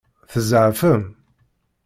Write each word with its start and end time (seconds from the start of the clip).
Tzeɛfem? 0.31 1.03